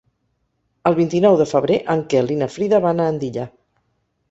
El 0.89 0.97
vint-i-nou 0.99 1.37
de 1.41 1.47
febrer 1.51 1.77
en 1.97 2.03
Quel 2.15 2.33
i 2.37 2.39
na 2.41 2.49
Frida 2.57 2.83
van 2.89 3.05
a 3.05 3.09
Andilla. 3.13 3.49